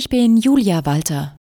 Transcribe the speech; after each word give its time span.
Ich 0.00 0.08
bin 0.08 0.38
Julia 0.38 0.86
Walter. 0.86 1.36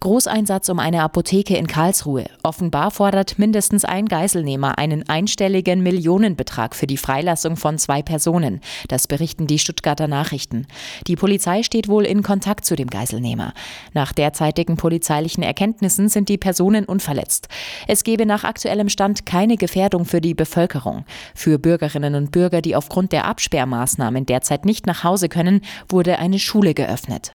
Großeinsatz 0.00 0.68
um 0.68 0.78
eine 0.78 1.02
Apotheke 1.02 1.56
in 1.56 1.66
Karlsruhe. 1.66 2.26
Offenbar 2.44 2.92
fordert 2.92 3.36
mindestens 3.40 3.84
ein 3.84 4.06
Geiselnehmer 4.06 4.78
einen 4.78 5.08
einstelligen 5.08 5.82
Millionenbetrag 5.82 6.76
für 6.76 6.86
die 6.86 6.96
Freilassung 6.96 7.56
von 7.56 7.78
zwei 7.78 8.02
Personen. 8.02 8.60
Das 8.86 9.08
berichten 9.08 9.48
die 9.48 9.58
Stuttgarter 9.58 10.06
Nachrichten. 10.06 10.68
Die 11.08 11.16
Polizei 11.16 11.64
steht 11.64 11.88
wohl 11.88 12.06
in 12.06 12.22
Kontakt 12.22 12.64
zu 12.64 12.76
dem 12.76 12.88
Geiselnehmer. 12.88 13.54
Nach 13.92 14.12
derzeitigen 14.12 14.76
polizeilichen 14.76 15.42
Erkenntnissen 15.42 16.08
sind 16.08 16.28
die 16.28 16.38
Personen 16.38 16.84
unverletzt. 16.84 17.48
Es 17.88 18.04
gebe 18.04 18.24
nach 18.24 18.44
aktuellem 18.44 18.90
Stand 18.90 19.26
keine 19.26 19.56
Gefährdung 19.56 20.04
für 20.04 20.20
die 20.20 20.34
Bevölkerung. 20.34 21.06
Für 21.34 21.58
Bürgerinnen 21.58 22.14
und 22.14 22.30
Bürger, 22.30 22.62
die 22.62 22.76
aufgrund 22.76 23.10
der 23.10 23.24
Absperrmaßnahmen 23.24 24.26
derzeit 24.26 24.64
nicht 24.64 24.86
nach 24.86 25.02
Hause 25.02 25.28
können, 25.28 25.62
wurde 25.88 26.20
eine 26.20 26.38
Schule 26.38 26.74
geöffnet. 26.74 27.32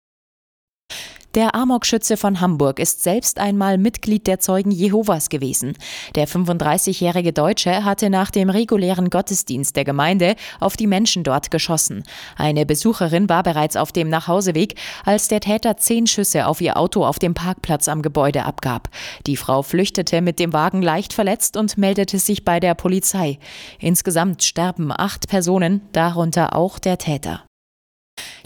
Der 1.36 1.56
Amokschütze 1.56 2.16
von 2.16 2.42
Hamburg 2.42 2.78
ist 2.78 3.02
selbst 3.02 3.40
einmal 3.40 3.80
Mitglied 3.80 4.28
der 4.28 4.40
Zeugen 4.40 4.70
Jehovas 4.70 5.30
gewesen. 5.30 5.76
Der 6.14 6.28
35-jährige 6.28 7.34
Deutsche 7.34 7.84
hatte 7.84 8.12
nach 8.12 8.30
dem 8.30 8.52
regulären 8.52 9.10
Gottesdienst 9.10 9.76
der 9.76 9.84
Gemeinde 9.84 10.36
auf 10.60 10.78
die 10.78 10.86
Menschen 10.86 11.24
dort 11.24 11.50
geschossen. 11.50 12.04
Eine 12.38 12.68
Besucherin 12.68 13.30
war 13.30 13.42
bereits 13.42 13.78
auf 13.78 13.92
dem 13.92 14.10
Nachhauseweg, 14.10 14.76
als 15.06 15.28
der 15.28 15.40
Täter 15.40 15.76
zehn 15.78 16.06
Schüsse 16.06 16.46
auf 16.46 16.62
ihr 16.62 16.78
Auto 16.78 17.04
auf 17.04 17.18
dem 17.18 17.34
Parkplatz 17.34 17.88
am 17.88 18.04
Gebäude 18.04 18.46
abgab. 18.46 18.90
Die 19.26 19.38
Frau 19.38 19.64
flüchtete 19.64 20.22
mit 20.22 20.38
dem 20.38 20.54
Wagen 20.54 20.84
leicht 20.84 21.14
verletzt 21.14 21.58
und 21.58 21.80
meldete 21.80 22.20
sich 22.20 22.46
bei 22.46 22.60
der 22.60 22.76
Polizei. 22.76 23.40
Insgesamt 23.80 24.44
sterben 24.44 24.92
acht 24.96 25.28
Personen, 25.28 25.82
darunter 25.94 26.56
auch 26.56 26.78
der 26.78 27.00
Täter. 27.00 27.44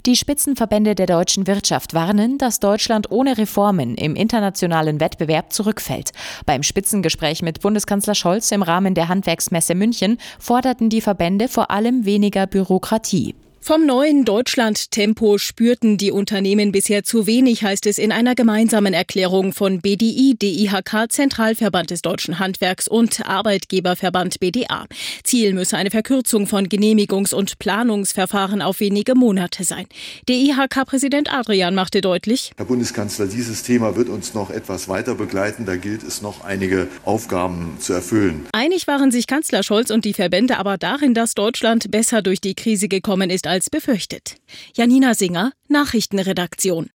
Die 0.08 0.16
Spitzenverbände 0.16 0.94
der 0.94 1.04
deutschen 1.04 1.46
Wirtschaft 1.46 1.92
warnen, 1.92 2.38
dass 2.38 2.60
Deutschland 2.60 3.10
ohne 3.10 3.36
Reformen 3.36 3.94
im 3.94 4.16
internationalen 4.16 5.00
Wettbewerb 5.00 5.52
zurückfällt. 5.52 6.12
Beim 6.46 6.62
Spitzengespräch 6.62 7.42
mit 7.42 7.60
Bundeskanzler 7.60 8.14
Scholz 8.14 8.50
im 8.50 8.62
Rahmen 8.62 8.94
der 8.94 9.08
Handwerksmesse 9.08 9.74
München 9.74 10.16
forderten 10.38 10.88
die 10.88 11.02
Verbände 11.02 11.46
vor 11.46 11.70
allem 11.70 12.06
weniger 12.06 12.46
Bürokratie. 12.46 13.34
Vom 13.68 13.84
neuen 13.84 14.24
Deutschland-Tempo 14.24 15.36
spürten 15.36 15.98
die 15.98 16.10
Unternehmen 16.10 16.72
bisher 16.72 17.04
zu 17.04 17.26
wenig, 17.26 17.64
heißt 17.64 17.84
es 17.84 17.98
in 17.98 18.12
einer 18.12 18.34
gemeinsamen 18.34 18.94
Erklärung 18.94 19.52
von 19.52 19.82
BDI, 19.82 20.36
DIHK, 20.40 21.12
Zentralverband 21.12 21.90
des 21.90 22.00
deutschen 22.00 22.38
Handwerks 22.38 22.88
und 22.88 23.28
Arbeitgeberverband 23.28 24.40
BDA. 24.40 24.86
Ziel 25.22 25.52
müsse 25.52 25.76
eine 25.76 25.90
Verkürzung 25.90 26.46
von 26.46 26.68
Genehmigungs- 26.68 27.34
und 27.34 27.58
Planungsverfahren 27.58 28.62
auf 28.62 28.80
wenige 28.80 29.14
Monate 29.14 29.64
sein. 29.64 29.84
DIHK-Präsident 30.30 31.30
Adrian 31.30 31.74
machte 31.74 32.00
deutlich, 32.00 32.52
Herr 32.56 32.64
Bundeskanzler, 32.64 33.26
dieses 33.26 33.64
Thema 33.64 33.96
wird 33.96 34.08
uns 34.08 34.32
noch 34.32 34.48
etwas 34.48 34.88
weiter 34.88 35.14
begleiten. 35.14 35.66
Da 35.66 35.76
gilt 35.76 36.04
es 36.04 36.22
noch 36.22 36.42
einige 36.42 36.88
Aufgaben 37.04 37.76
zu 37.80 37.92
erfüllen. 37.92 38.46
Einig 38.52 38.86
waren 38.86 39.10
sich 39.10 39.26
Kanzler 39.26 39.62
Scholz 39.62 39.90
und 39.90 40.06
die 40.06 40.14
Verbände 40.14 40.56
aber 40.56 40.78
darin, 40.78 41.12
dass 41.12 41.34
Deutschland 41.34 41.90
besser 41.90 42.22
durch 42.22 42.40
die 42.40 42.54
Krise 42.54 42.88
gekommen 42.88 43.28
ist 43.28 43.46
als 43.46 43.57
als 43.58 43.70
befürchtet. 43.70 44.36
Janina 44.76 45.14
Singer, 45.14 45.52
Nachrichtenredaktion. 45.66 46.90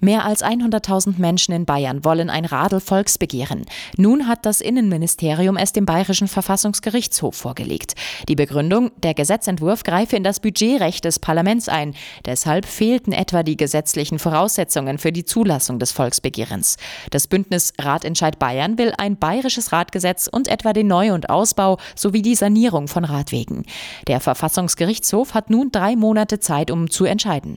Mehr 0.00 0.24
als 0.24 0.44
100.000 0.44 1.18
Menschen 1.18 1.54
in 1.54 1.64
Bayern 1.64 2.04
wollen 2.04 2.30
ein 2.30 2.44
Radl-Volksbegehren. 2.44 3.64
Nun 3.96 4.26
hat 4.26 4.44
das 4.44 4.60
Innenministerium 4.60 5.56
es 5.56 5.72
dem 5.72 5.86
Bayerischen 5.86 6.28
Verfassungsgerichtshof 6.28 7.34
vorgelegt. 7.34 7.94
Die 8.28 8.34
Begründung, 8.34 8.90
der 9.02 9.14
Gesetzentwurf 9.14 9.82
greife 9.82 10.16
in 10.16 10.24
das 10.24 10.40
Budgetrecht 10.40 11.04
des 11.04 11.18
Parlaments 11.18 11.68
ein. 11.68 11.94
Deshalb 12.26 12.66
fehlten 12.66 13.12
etwa 13.12 13.42
die 13.42 13.56
gesetzlichen 13.56 14.18
Voraussetzungen 14.18 14.98
für 14.98 15.12
die 15.12 15.24
Zulassung 15.24 15.78
des 15.78 15.92
Volksbegehrens. 15.92 16.76
Das 17.10 17.26
Bündnis 17.26 17.72
Ratentscheid 17.80 18.38
Bayern 18.38 18.78
will 18.78 18.92
ein 18.98 19.16
bayerisches 19.16 19.72
Radgesetz 19.72 20.28
und 20.30 20.48
etwa 20.48 20.72
den 20.72 20.86
Neu- 20.86 21.12
und 21.12 21.30
Ausbau 21.30 21.78
sowie 21.96 22.22
die 22.22 22.34
Sanierung 22.34 22.88
von 22.88 23.04
Radwegen. 23.04 23.64
Der 24.06 24.20
Verfassungsgerichtshof 24.20 25.34
hat 25.34 25.50
nun 25.50 25.70
drei 25.72 25.96
Monate 25.96 26.40
Zeit, 26.40 26.70
um 26.70 26.90
zu 26.90 27.04
entscheiden. 27.04 27.54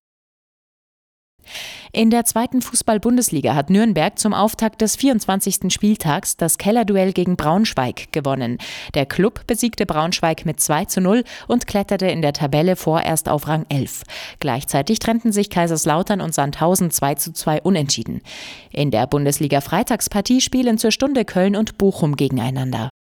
In 1.91 2.09
der 2.09 2.25
zweiten 2.25 2.61
Fußball-Bundesliga 2.61 3.55
hat 3.55 3.69
Nürnberg 3.69 4.17
zum 4.19 4.33
Auftakt 4.33 4.81
des 4.81 4.95
24. 4.95 5.73
Spieltags 5.73 6.37
das 6.37 6.57
Kellerduell 6.57 7.13
gegen 7.13 7.35
Braunschweig 7.35 8.11
gewonnen. 8.11 8.57
Der 8.93 9.05
Club 9.05 9.45
besiegte 9.47 9.85
Braunschweig 9.85 10.45
mit 10.45 10.59
2 10.59 10.85
zu 10.85 11.01
0 11.01 11.23
und 11.47 11.67
kletterte 11.67 12.07
in 12.07 12.21
der 12.21 12.33
Tabelle 12.33 12.75
vorerst 12.75 13.29
auf 13.29 13.47
Rang 13.47 13.65
11. 13.69 14.03
Gleichzeitig 14.39 14.99
trennten 14.99 15.31
sich 15.31 15.49
Kaiserslautern 15.49 16.21
und 16.21 16.33
Sandhausen 16.33 16.91
2 16.91 17.15
zu 17.15 17.33
2 17.33 17.61
unentschieden. 17.61 18.21
In 18.71 18.91
der 18.91 19.07
Bundesliga 19.07 19.61
Freitagspartie 19.61 20.41
spielen 20.41 20.77
zur 20.77 20.91
Stunde 20.91 21.25
Köln 21.25 21.55
und 21.55 21.77
Bochum 21.77 22.15
gegeneinander. 22.15 22.89